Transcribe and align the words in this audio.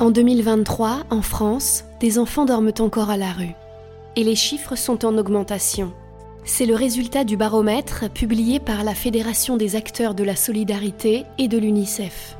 En 0.00 0.10
2023, 0.10 1.00
en 1.10 1.20
France, 1.20 1.84
des 2.00 2.18
enfants 2.18 2.46
dorment 2.46 2.72
encore 2.78 3.10
à 3.10 3.18
la 3.18 3.32
rue. 3.32 3.54
Et 4.16 4.24
les 4.24 4.34
chiffres 4.34 4.74
sont 4.74 5.04
en 5.04 5.18
augmentation. 5.18 5.92
C'est 6.42 6.64
le 6.64 6.74
résultat 6.74 7.24
du 7.24 7.36
baromètre 7.36 8.08
publié 8.08 8.60
par 8.60 8.82
la 8.82 8.94
Fédération 8.94 9.58
des 9.58 9.76
acteurs 9.76 10.14
de 10.14 10.24
la 10.24 10.36
solidarité 10.36 11.26
et 11.36 11.48
de 11.48 11.58
l'UNICEF. 11.58 12.38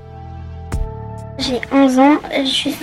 J'ai 1.37 1.61
11 1.71 1.99
ans, 1.99 2.19
je 2.35 2.49
suis 2.49 2.75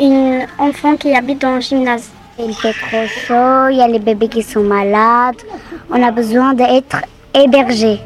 une 0.00 0.46
enfant 0.56 0.96
qui 0.96 1.14
habite 1.14 1.42
dans 1.42 1.56
le 1.56 1.60
gymnase. 1.60 2.08
Il 2.38 2.54
fait 2.54 2.72
trop 2.72 3.06
chaud, 3.06 3.68
il 3.70 3.76
y 3.76 3.82
a 3.82 3.88
les 3.88 3.98
bébés 3.98 4.28
qui 4.28 4.42
sont 4.42 4.62
malades, 4.62 5.42
on 5.90 6.02
a 6.02 6.10
besoin 6.10 6.54
d'être 6.54 6.96
hébergés. 7.34 8.00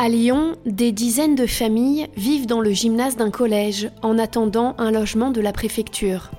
À 0.00 0.08
Lyon, 0.08 0.54
des 0.64 0.92
dizaines 0.92 1.34
de 1.34 1.48
familles 1.48 2.06
vivent 2.16 2.46
dans 2.46 2.60
le 2.60 2.70
gymnase 2.70 3.16
d'un 3.16 3.32
collège 3.32 3.90
en 4.00 4.16
attendant 4.16 4.76
un 4.78 4.92
logement 4.92 5.32
de 5.32 5.40
la 5.40 5.50
préfecture. 5.50 6.30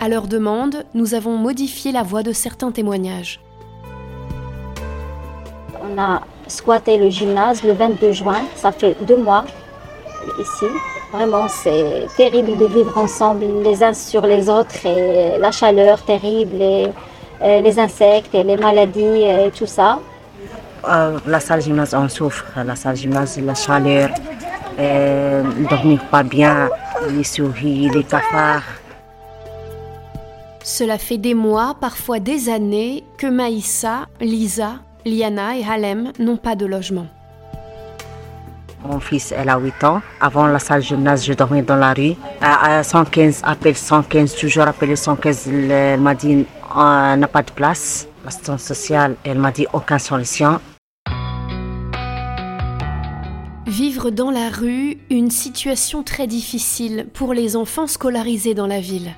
À 0.00 0.08
leur 0.08 0.26
demande, 0.26 0.84
nous 0.92 1.14
avons 1.14 1.36
modifié 1.36 1.92
la 1.92 2.02
voix 2.02 2.24
de 2.24 2.32
certains 2.32 2.72
témoignages. 2.72 3.38
On 5.84 5.96
a 5.96 6.22
squatté 6.48 6.98
le 6.98 7.10
gymnase 7.10 7.62
le 7.62 7.74
22 7.74 8.10
juin, 8.10 8.40
ça 8.56 8.72
fait 8.72 8.96
deux 9.06 9.18
mois 9.18 9.44
ici. 10.40 10.66
Vraiment, 11.12 11.46
c'est 11.46 12.08
terrible 12.16 12.58
de 12.58 12.66
vivre 12.66 12.98
ensemble 12.98 13.44
les 13.62 13.84
uns 13.84 13.94
sur 13.94 14.26
les 14.26 14.50
autres 14.50 14.84
et 14.84 15.38
la 15.38 15.52
chaleur 15.52 16.02
terrible 16.02 16.60
et, 16.60 16.88
les 17.40 17.78
insectes 17.78 18.34
et 18.34 18.42
les 18.42 18.56
maladies 18.56 19.22
et 19.22 19.52
tout 19.56 19.66
ça. 19.66 20.00
Euh, 20.88 21.18
la 21.26 21.40
salle 21.40 21.62
gymnase, 21.62 21.94
on 21.94 22.08
souffre. 22.08 22.44
La 22.56 22.74
salle 22.76 22.96
gymnase, 22.96 23.38
la 23.40 23.54
chaleur, 23.54 24.10
euh, 24.78 25.42
dormir 25.70 26.00
pas 26.10 26.22
bien, 26.22 26.68
les 27.10 27.24
souris, 27.24 27.88
les 27.90 28.04
cafards. 28.04 28.62
Elle 30.80 30.98
fait 30.98 31.18
des 31.18 31.34
mois, 31.34 31.76
parfois 31.80 32.18
des 32.18 32.48
années, 32.48 33.04
que 33.18 33.26
Maïssa, 33.26 34.06
Lisa, 34.20 34.74
Liana 35.04 35.56
et 35.56 35.64
Halem 35.64 36.12
n'ont 36.18 36.36
pas 36.36 36.54
de 36.54 36.66
logement. 36.66 37.06
Mon 38.84 38.98
fils, 38.98 39.32
elle 39.36 39.48
a 39.48 39.58
8 39.58 39.84
ans. 39.84 40.02
Avant 40.20 40.46
la 40.46 40.58
salle 40.58 40.82
gymnase, 40.82 41.24
je 41.24 41.34
dormais 41.34 41.62
dans 41.62 41.76
la 41.76 41.92
rue. 41.92 42.14
À 42.40 42.82
115, 42.82 43.42
appel 43.44 43.76
115, 43.76 44.34
toujours 44.34 44.66
appelé 44.66 44.96
115. 44.96 45.48
Elle 45.48 46.00
m'a 46.00 46.14
dit, 46.14 46.44
on 46.74 47.16
n'a 47.16 47.28
pas 47.28 47.42
de 47.42 47.50
place. 47.52 48.08
L'assistance 48.24 48.62
sociale, 48.62 49.16
elle 49.24 49.38
m'a 49.38 49.52
dit, 49.52 49.66
aucune 49.72 49.98
solution. 49.98 50.60
Vivre 53.72 54.10
dans 54.10 54.30
la 54.30 54.50
rue, 54.50 54.98
une 55.08 55.30
situation 55.30 56.02
très 56.02 56.26
difficile 56.26 57.06
pour 57.14 57.32
les 57.32 57.56
enfants 57.56 57.86
scolarisés 57.86 58.52
dans 58.52 58.66
la 58.66 58.80
ville. 58.80 59.14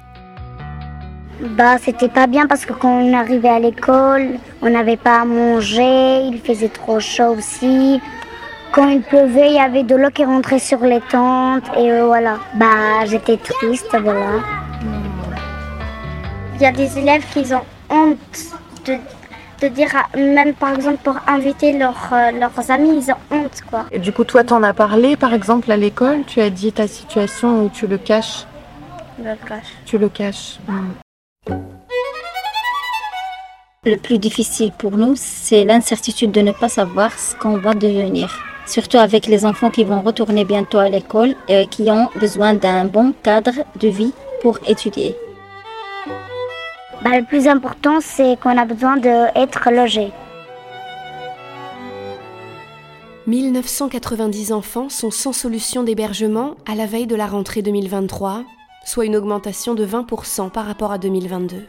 Bah, 1.41 1.77
c'était 1.79 2.09
pas 2.09 2.29
bien 2.29 2.47
parce 2.47 2.65
que 2.65 2.73
quand 2.73 3.03
on 3.03 3.13
arrivait 3.15 3.49
à 3.49 3.59
l'école, 3.59 4.39
on 4.63 4.71
n'avait 4.71 4.97
pas 4.97 5.23
à 5.23 5.25
manger, 5.25 6.27
il 6.31 6.39
faisait 6.39 6.69
trop 6.69 7.01
chaud 7.01 7.35
aussi. 7.37 8.01
Quand 8.71 8.87
il 8.87 9.03
pleuvait, 9.03 9.49
il 9.49 9.57
y 9.57 9.59
avait 9.59 9.83
de 9.83 9.97
l'eau 9.97 10.11
qui 10.11 10.25
rentrait 10.25 10.61
sur 10.61 10.79
les 10.85 11.01
tentes 11.01 11.67
et 11.77 11.91
euh, 11.91 12.07
voilà. 12.07 12.39
Bah, 12.55 13.05
j'étais 13.07 13.39
triste, 13.39 13.97
voilà. 14.01 14.39
Il 16.55 16.63
y 16.63 16.67
a 16.67 16.71
des 16.71 16.97
élèves 16.97 17.25
qui 17.33 17.53
ont 17.53 17.65
honte 17.91 18.55
de, 18.87 18.99
de 19.65 19.69
dire, 19.69 19.91
même 20.17 20.55
par 20.55 20.75
exemple 20.75 20.99
pour 21.03 21.17
inviter 21.27 21.73
leurs, 21.73 22.11
euh, 22.13 22.31
leurs 22.33 22.71
amis, 22.71 22.93
ils 23.01 23.11
ont 23.11 23.23
honte 23.31 23.61
quoi. 23.71 23.87
Et 23.93 23.99
du 23.99 24.13
coup, 24.13 24.25
toi, 24.25 24.45
t'en 24.45 24.63
as 24.63 24.75
parlé 24.75 25.17
par 25.17 25.33
exemple 25.33 25.71
à 25.73 25.77
l'école? 25.77 26.25
Tu 26.27 26.41
as 26.41 26.51
dit 26.51 26.73
ta 26.73 26.87
situation 26.87 27.65
ou 27.65 27.69
tu 27.71 27.87
le 27.87 27.99
caches? 27.99 28.45
Je 29.19 29.25
le 29.25 29.37
cache. 29.49 29.71
Tu 29.87 29.99
le 29.99 30.09
caches. 30.09 30.59
Hmm. 30.69 30.93
Le 33.87 33.97
plus 33.97 34.19
difficile 34.19 34.73
pour 34.79 34.93
nous, 34.97 35.15
c'est 35.17 35.65
l'incertitude 35.65 36.31
de 36.31 36.41
ne 36.41 36.53
pas 36.53 36.69
savoir 36.69 37.11
ce 37.19 37.35
qu'on 37.37 37.59
va 37.59 37.75
devenir. 37.75 38.29
Surtout 38.67 38.97
avec 38.97 39.27
les 39.27 39.45
enfants 39.45 39.71
qui 39.71 39.85
vont 39.85 40.01
retourner 40.01 40.45
bientôt 40.45 40.79
à 40.79 40.89
l'école 40.89 41.35
et 41.49 41.67
qui 41.67 41.91
ont 41.91 42.09
besoin 42.19 42.55
d'un 42.55 42.87
bon 42.87 43.13
cadre 43.23 43.53
de 43.79 43.89
vie 43.89 44.15
pour 44.41 44.59
étudier. 44.67 45.15
Bah, 47.05 47.19
le 47.19 47.27
plus 47.27 47.47
important, 47.49 48.01
c'est 48.01 48.41
qu'on 48.41 48.57
a 48.57 48.65
besoin 48.65 48.97
d'être 48.97 49.71
logé. 49.71 50.11
1990 53.27 54.53
enfants 54.53 54.89
sont 54.89 55.11
sans 55.11 55.35
solution 55.35 55.83
d'hébergement 55.83 56.55
à 56.65 56.75
la 56.75 56.87
veille 56.87 57.07
de 57.07 57.15
la 57.15 57.27
rentrée 57.27 57.61
2023, 57.61 58.43
soit 58.87 59.05
une 59.05 59.17
augmentation 59.17 59.75
de 59.75 59.85
20% 59.85 60.51
par 60.51 60.65
rapport 60.65 60.93
à 60.93 60.99
2022. 60.99 61.67